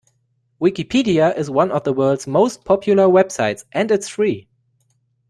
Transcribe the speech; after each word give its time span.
Wikipedia 0.59 1.37
is 1.37 1.51
one 1.51 1.71
of 1.71 1.83
the 1.83 1.93
world's 1.93 2.25
most 2.25 2.65
popular 2.65 3.03
websites, 3.05 3.65
and 3.71 3.91
it's 3.91 4.09
free! 4.09 4.47